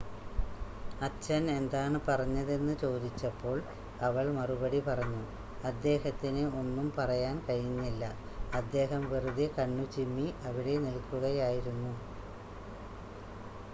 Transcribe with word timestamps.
"അച്ഛൻ 1.01 1.43
എന്താണ് 1.51 1.97
പറഞ്ഞതെന്ന് 2.07 2.73
ചോദിച്ചപ്പോൾ 2.75 3.57
അവൾ 3.99 4.25
മറുപടി 4.31 4.79
പറഞ്ഞു 4.79 5.21
"അദ്ദേഹത്തിന് 5.63 6.45
ഒന്നും 6.59 6.87
പറയാൻ 6.97 7.37
കഴിഞ്ഞില്ല- 7.49 8.07
അദ്ദേഹം 8.53 9.03
വെറുതെ 9.11 9.47
കണ്ണുചിമ്മി 9.59 10.27
അവിടെ 10.43 10.75
നിൽക്കുകയായിരുന്നു."" 10.79 11.93